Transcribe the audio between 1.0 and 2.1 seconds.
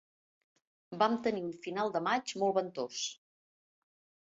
Vam tenir un final de